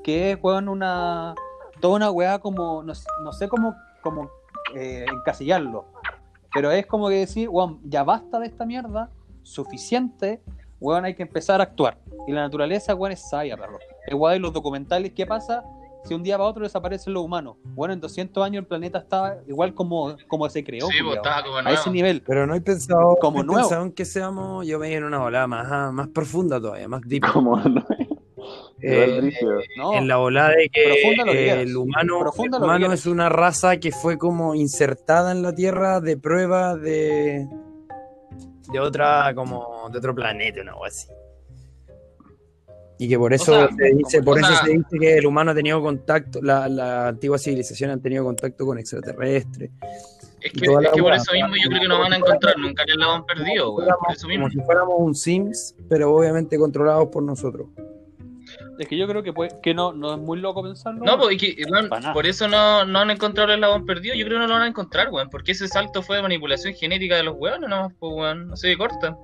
[0.03, 1.35] que es, weón, una.
[1.81, 2.83] Toda una weá como.
[2.83, 2.93] No,
[3.25, 4.31] no sé cómo, cómo
[4.75, 5.87] eh, encasillarlo.
[6.53, 9.11] Pero es como que decir, weón, ya basta de esta mierda.
[9.43, 10.43] Suficiente.
[10.79, 11.99] Weón, hay que empezar a actuar.
[12.27, 13.79] Y la naturaleza, weón, es sabia, perro.
[14.11, 15.65] El de los documentales, ¿qué pasa?
[16.05, 17.57] Si un día para otro desaparecen los humanos.
[17.63, 20.89] Bueno, en 200 años el planeta estaba igual como, como se creó.
[20.89, 22.23] Sí, pues como a ese nivel.
[22.27, 23.61] Pero no he pensado, Como no he nuevo.
[23.61, 27.03] pensado en que seamos, yo me en una volada más, ah, más profunda todavía, más
[27.05, 27.23] deep.
[27.33, 27.85] Como no
[28.83, 29.31] Eh.
[29.77, 33.93] No, en la volada de que eh, el humano, el humano es una raza que
[33.93, 37.47] fue como insertada en la Tierra de prueba de
[38.73, 41.09] de otra como de otro planeta una así.
[43.03, 45.27] Y que por eso sea, se dice, por o eso sea- se dice que el
[45.27, 49.71] humano ha tenido contacto, la, la antigua civilización han tenido contacto con extraterrestres,
[50.43, 52.17] Es que, toda es la que por eso mismo yo creo que no van a
[52.17, 53.89] encontrar nunca que la han perdido, güey.
[53.89, 54.49] Por eso mismo.
[54.49, 57.69] como si fuéramos un Sims, pero obviamente controlados por nosotros.
[58.79, 61.03] es que yo creo que, puede- que no, no es muy loco pensarlo.
[61.05, 62.13] No, pues, que, weón, Pa' nada.
[62.15, 64.15] por eso no, no han encontrado el eslabón perdido.
[64.15, 65.29] Yo creo que no lo van a encontrar, weón.
[65.31, 68.49] Porque ese salto fue de manipulación genética de los weones, no, pues, weón.
[68.49, 69.17] No se corta.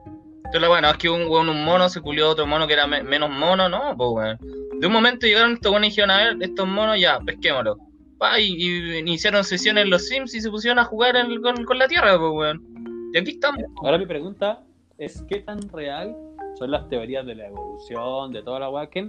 [0.47, 2.73] Entonces, la bueno, es que un weón, un mono se culió a otro mono que
[2.73, 4.39] era me- menos mono, no, pues, weón.
[4.81, 7.79] De un momento llegaron estos weones y dijeron, a ver, estos monos ya, pesquémoslos.
[8.19, 11.65] Pa, y, y iniciaron sesiones en los Sims y se pusieron a jugar en- con,
[11.65, 13.11] con la tierra, pues, weón.
[13.13, 13.63] Y aquí estamos.
[13.83, 14.61] Ahora mi pregunta,
[14.99, 16.17] es qué tan real
[16.59, 19.09] son las teorías de la evolución, de toda la weá, que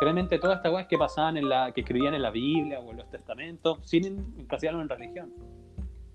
[0.00, 2.98] realmente todas estas weas que pasaban en la, que escribían en la Biblia o en
[2.98, 5.32] los testamentos, sin encasillarlo en religión.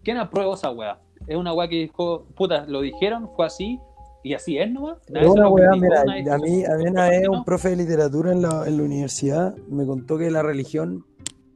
[0.04, 1.00] ¿Quién aprueba esa weá?
[1.28, 3.80] Es una weá que dijo, puta, lo dijeron, fue así,
[4.24, 5.00] y así es nomás.
[5.10, 8.64] Una weá, mira, a mí, a mí una vez un profe de literatura en la,
[8.68, 11.06] en la universidad me contó que la religión,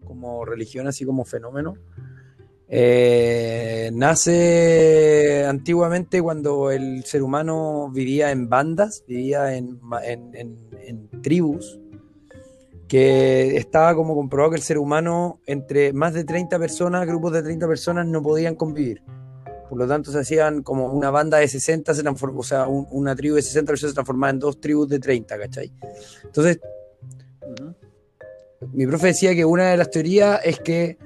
[0.04, 1.76] como religión así como fenómeno,
[2.68, 11.22] eh, nace antiguamente cuando el ser humano vivía en bandas, vivía en, en, en, en,
[11.22, 11.80] tribus,
[12.88, 17.44] que estaba como comprobado que el ser humano entre más de 30 personas, grupos de
[17.44, 19.04] 30 personas no podían convivir.
[19.70, 23.16] Por lo tanto, se hacían como una banda de 60, se o sea, un, una
[23.16, 25.72] tribu de 60 personas se transformaba en dos tribus de 30, ¿cachai?
[26.24, 26.60] Entonces,
[27.42, 27.76] uh -huh.
[28.74, 30.98] mi profe decía que una de las teorías es que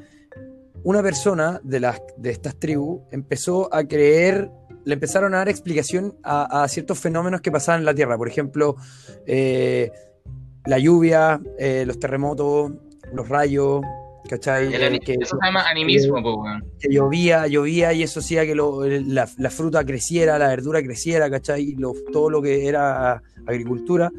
[0.83, 4.49] una persona de, las, de estas tribus empezó a creer,
[4.85, 8.17] le empezaron a dar explicación a, a ciertos fenómenos que pasaban en la Tierra.
[8.17, 8.75] Por ejemplo,
[9.25, 9.91] eh,
[10.65, 12.71] la lluvia, eh, los terremotos,
[13.13, 13.81] los rayos,
[14.27, 14.73] ¿cachai?
[14.73, 16.43] El, que, eso se llama animismo, que, po,
[16.79, 21.29] que, llovía, llovía y eso hacía que lo, la, la, fruta creciera, la verdura creciera,
[21.29, 21.75] ¿cachai?
[21.75, 24.11] Lo, todo lo que era agricultura.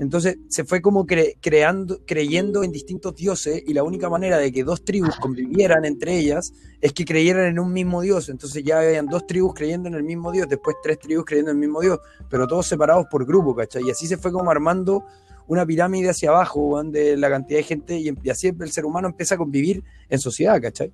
[0.00, 4.52] Entonces se fue como cre, creando, creyendo en distintos dioses y la única manera de
[4.52, 8.28] que dos tribus convivieran entre ellas es que creyeran en un mismo dios.
[8.28, 11.56] Entonces ya habían dos tribus creyendo en el mismo dios, después tres tribus creyendo en
[11.56, 13.84] el mismo dios, pero todos separados por grupo, ¿cachai?
[13.86, 15.04] Y así se fue como armando
[15.46, 19.34] una pirámide hacia abajo, de la cantidad de gente, y, así el ser humano empieza
[19.34, 20.92] a convivir en sociedad, ¿cachai?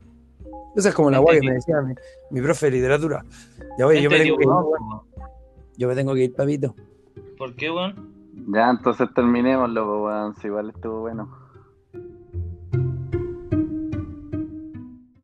[0.76, 1.94] Esa es como la guay que me decía mi,
[2.30, 3.24] mi, profe de literatura.
[3.78, 4.50] Ya voy, yo me, tengo que ir,
[5.76, 6.74] yo me tengo que ir, papito.
[7.36, 8.14] ¿Por qué, weón?
[8.52, 11.47] Ya, entonces terminémoslo, weón, si igual estuvo bueno.